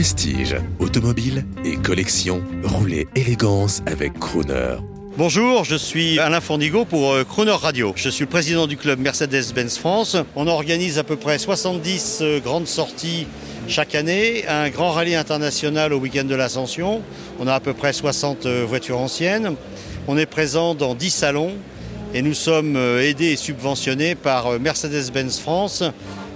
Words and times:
Prestige, 0.00 0.56
automobile 0.78 1.44
et 1.62 1.76
collection, 1.76 2.42
roulez 2.64 3.06
élégance 3.14 3.82
avec 3.84 4.18
Crooner. 4.18 4.76
Bonjour, 5.18 5.64
je 5.64 5.76
suis 5.76 6.18
Alain 6.18 6.40
Fournigo 6.40 6.86
pour 6.86 7.12
euh, 7.12 7.22
Crooner 7.22 7.50
Radio. 7.50 7.92
Je 7.96 8.08
suis 8.08 8.24
le 8.24 8.30
président 8.30 8.66
du 8.66 8.78
club 8.78 8.98
Mercedes-Benz 8.98 9.76
France. 9.76 10.16
On 10.36 10.46
organise 10.46 10.98
à 10.98 11.04
peu 11.04 11.16
près 11.16 11.36
70 11.36 12.20
euh, 12.22 12.40
grandes 12.40 12.66
sorties 12.66 13.26
chaque 13.68 13.94
année, 13.94 14.48
un 14.48 14.70
grand 14.70 14.92
rallye 14.92 15.16
international 15.16 15.92
au 15.92 15.98
week-end 15.98 16.24
de 16.24 16.34
l'Ascension. 16.34 17.02
On 17.38 17.46
a 17.46 17.52
à 17.52 17.60
peu 17.60 17.74
près 17.74 17.92
60 17.92 18.46
euh, 18.46 18.64
voitures 18.66 19.00
anciennes. 19.00 19.54
On 20.08 20.16
est 20.16 20.24
présent 20.24 20.74
dans 20.74 20.94
10 20.94 21.10
salons 21.10 21.52
et 22.14 22.22
nous 22.22 22.32
sommes 22.32 22.74
aidés 22.76 23.32
et 23.32 23.36
subventionnés 23.36 24.14
par 24.14 24.58
Mercedes-Benz 24.58 25.40
France 25.40 25.84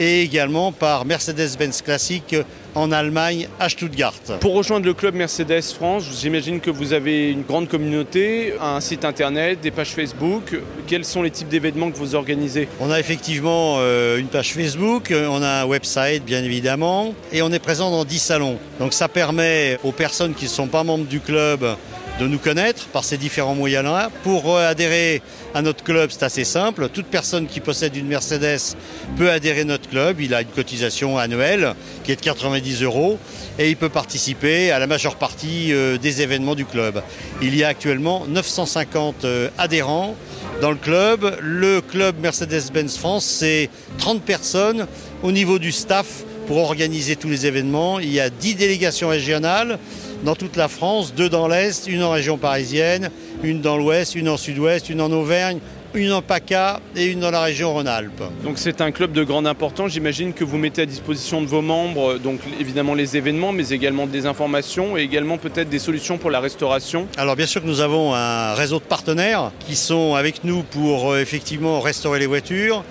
et 0.00 0.22
également 0.22 0.72
par 0.72 1.04
Mercedes-Benz 1.04 1.82
Classique 1.82 2.34
en 2.74 2.90
Allemagne 2.90 3.48
à 3.58 3.68
Stuttgart. 3.68 4.14
Pour 4.40 4.54
rejoindre 4.54 4.86
le 4.86 4.94
club 4.94 5.14
Mercedes 5.14 5.62
France, 5.62 6.04
j'imagine 6.20 6.60
que 6.60 6.70
vous 6.70 6.92
avez 6.92 7.30
une 7.30 7.42
grande 7.42 7.68
communauté, 7.68 8.54
un 8.60 8.80
site 8.80 9.04
internet, 9.04 9.60
des 9.60 9.70
pages 9.70 9.90
Facebook. 9.90 10.58
Quels 10.86 11.04
sont 11.04 11.22
les 11.22 11.30
types 11.30 11.48
d'événements 11.48 11.90
que 11.90 11.96
vous 11.96 12.14
organisez? 12.14 12.68
On 12.80 12.90
a 12.90 12.98
effectivement 12.98 13.76
euh, 13.78 14.18
une 14.18 14.28
page 14.28 14.54
Facebook, 14.54 15.12
on 15.12 15.42
a 15.42 15.62
un 15.62 15.64
website 15.66 16.24
bien 16.24 16.42
évidemment, 16.42 17.14
et 17.32 17.42
on 17.42 17.52
est 17.52 17.58
présent 17.58 17.90
dans 17.90 18.04
10 18.04 18.18
salons. 18.18 18.58
Donc 18.78 18.94
ça 18.94 19.08
permet 19.08 19.78
aux 19.84 19.92
personnes 19.92 20.34
qui 20.34 20.44
ne 20.44 20.50
sont 20.50 20.68
pas 20.68 20.82
membres 20.82 21.06
du 21.06 21.20
club 21.20 21.76
de 22.20 22.26
nous 22.26 22.38
connaître 22.38 22.86
par 22.88 23.02
ces 23.02 23.16
différents 23.16 23.54
moyens-là. 23.54 24.10
Pour 24.22 24.54
euh, 24.54 24.68
adhérer 24.68 25.22
à 25.54 25.62
notre 25.62 25.82
club, 25.82 26.10
c'est 26.12 26.22
assez 26.22 26.44
simple. 26.44 26.90
Toute 26.90 27.06
personne 27.06 27.46
qui 27.46 27.60
possède 27.60 27.96
une 27.96 28.06
Mercedes 28.06 28.76
peut 29.16 29.30
adhérer 29.30 29.62
à 29.62 29.64
notre 29.64 29.88
club. 29.88 30.20
Il 30.20 30.34
a 30.34 30.42
une 30.42 30.48
cotisation 30.48 31.16
annuelle 31.16 31.74
qui 32.04 32.12
est 32.12 32.16
de 32.16 32.20
90 32.20 32.82
euros 32.82 33.18
et 33.58 33.70
il 33.70 33.76
peut 33.76 33.88
participer 33.88 34.70
à 34.70 34.78
la 34.78 34.86
majeure 34.86 35.16
partie 35.16 35.72
euh, 35.72 35.96
des 35.96 36.20
événements 36.20 36.54
du 36.54 36.66
club. 36.66 37.02
Il 37.40 37.56
y 37.56 37.64
a 37.64 37.68
actuellement 37.68 38.26
950 38.28 39.24
euh, 39.24 39.48
adhérents 39.56 40.14
dans 40.60 40.70
le 40.70 40.76
club. 40.76 41.38
Le 41.40 41.80
club 41.80 42.16
Mercedes-Benz 42.20 42.98
France, 42.98 43.24
c'est 43.24 43.70
30 43.96 44.22
personnes 44.22 44.86
au 45.22 45.32
niveau 45.32 45.58
du 45.58 45.72
staff 45.72 46.24
pour 46.46 46.58
organiser 46.58 47.16
tous 47.16 47.30
les 47.30 47.46
événements. 47.46 47.98
Il 47.98 48.12
y 48.12 48.20
a 48.20 48.28
10 48.28 48.56
délégations 48.56 49.08
régionales 49.08 49.78
dans 50.22 50.34
toute 50.34 50.56
la 50.56 50.68
France, 50.68 51.14
deux 51.14 51.28
dans 51.28 51.48
l'Est, 51.48 51.86
une 51.86 52.02
en 52.02 52.10
région 52.10 52.36
parisienne, 52.38 53.10
une 53.42 53.60
dans 53.60 53.76
l'Ouest, 53.76 54.14
une 54.14 54.28
en 54.28 54.36
Sud-Ouest, 54.36 54.90
une 54.90 55.00
en 55.00 55.10
Auvergne, 55.10 55.58
une 55.94 56.12
en 56.12 56.22
PACA 56.22 56.80
et 56.94 57.06
une 57.06 57.20
dans 57.20 57.30
la 57.30 57.40
région 57.42 57.72
Rhône-Alpes. 57.72 58.22
Donc 58.44 58.58
c'est 58.58 58.80
un 58.80 58.92
club 58.92 59.12
de 59.12 59.24
grande 59.24 59.46
importance. 59.46 59.92
J'imagine 59.92 60.32
que 60.32 60.44
vous 60.44 60.56
mettez 60.56 60.82
à 60.82 60.86
disposition 60.86 61.42
de 61.42 61.46
vos 61.46 61.62
membres, 61.62 62.18
donc 62.18 62.40
évidemment 62.60 62.94
les 62.94 63.16
événements, 63.16 63.52
mais 63.52 63.70
également 63.70 64.06
des 64.06 64.26
informations 64.26 64.96
et 64.96 65.02
également 65.02 65.36
peut-être 65.36 65.68
des 65.68 65.78
solutions 65.78 66.18
pour 66.18 66.30
la 66.30 66.40
restauration. 66.40 67.08
Alors 67.16 67.34
bien 67.34 67.46
sûr 67.46 67.62
que 67.62 67.66
nous 67.66 67.80
avons 67.80 68.14
un 68.14 68.54
réseau 68.54 68.78
de 68.78 68.84
partenaires 68.84 69.50
qui 69.66 69.74
sont 69.74 70.14
avec 70.14 70.44
nous 70.44 70.62
pour 70.62 71.12
euh, 71.12 71.20
effectivement 71.20 71.80
restaurer 71.80 72.20
les 72.20 72.26
voitures. 72.26 72.84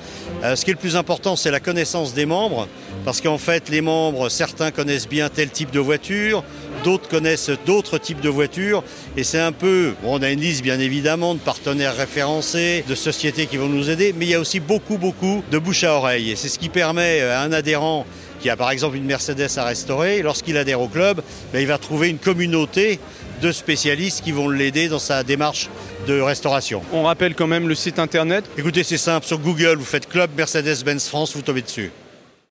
Euh, 0.43 0.55
ce 0.55 0.65
qui 0.65 0.71
est 0.71 0.73
le 0.73 0.79
plus 0.79 0.97
important, 0.97 1.35
c'est 1.35 1.51
la 1.51 1.59
connaissance 1.59 2.13
des 2.13 2.25
membres, 2.25 2.67
parce 3.05 3.21
qu'en 3.21 3.37
fait 3.37 3.69
les 3.69 3.81
membres, 3.81 4.29
certains 4.29 4.71
connaissent 4.71 5.07
bien 5.07 5.29
tel 5.29 5.49
type 5.49 5.71
de 5.71 5.79
voiture, 5.79 6.43
d'autres 6.83 7.07
connaissent 7.07 7.51
d'autres 7.65 7.97
types 7.97 8.21
de 8.21 8.29
voitures. 8.29 8.83
Et 9.17 9.23
c'est 9.23 9.39
un 9.39 9.51
peu, 9.51 9.93
on 10.03 10.21
a 10.21 10.29
une 10.29 10.41
liste 10.41 10.61
bien 10.61 10.79
évidemment 10.79 11.35
de 11.35 11.39
partenaires 11.39 11.95
référencés, 11.95 12.83
de 12.87 12.95
sociétés 12.95 13.45
qui 13.45 13.57
vont 13.57 13.67
nous 13.67 13.89
aider, 13.89 14.13
mais 14.17 14.25
il 14.25 14.31
y 14.31 14.35
a 14.35 14.39
aussi 14.39 14.59
beaucoup, 14.59 14.97
beaucoup 14.97 15.43
de 15.51 15.57
bouche 15.57 15.83
à 15.83 15.93
oreille. 15.93 16.31
Et 16.31 16.35
c'est 16.35 16.49
ce 16.49 16.59
qui 16.59 16.69
permet 16.69 17.21
à 17.21 17.41
un 17.41 17.51
adhérent 17.51 18.05
qui 18.39 18.49
a 18.49 18.55
par 18.55 18.71
exemple 18.71 18.97
une 18.97 19.05
Mercedes 19.05 19.57
à 19.57 19.65
restaurer, 19.65 20.21
lorsqu'il 20.21 20.57
adhère 20.57 20.81
au 20.81 20.87
club, 20.87 21.21
ben, 21.53 21.59
il 21.59 21.67
va 21.67 21.77
trouver 21.77 22.09
une 22.09 22.17
communauté 22.17 22.99
de 23.41 23.51
spécialistes 23.51 24.23
qui 24.23 24.31
vont 24.31 24.49
l'aider 24.49 24.89
dans 24.89 24.99
sa 24.99 25.23
démarche 25.23 25.69
de 26.07 26.19
restauration. 26.19 26.81
On 26.91 27.03
rappelle 27.03 27.35
quand 27.35 27.47
même 27.47 27.67
le 27.67 27.75
site 27.75 27.99
internet. 27.99 28.45
Écoutez, 28.57 28.83
c'est 28.83 28.97
simple, 28.97 29.25
sur 29.25 29.39
Google, 29.39 29.77
vous 29.77 29.85
faites 29.85 30.07
Club 30.07 30.31
Mercedes-Benz 30.37 31.07
France, 31.07 31.35
vous 31.35 31.41
tombez 31.41 31.61
dessus. 31.61 31.91